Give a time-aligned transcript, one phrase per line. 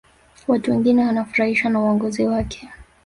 [0.47, 2.69] watu wengi wanafurahishwa na uongozi wake